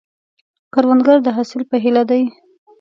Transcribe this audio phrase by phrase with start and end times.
[0.73, 2.21] کروندګر د حاصل په هیله دی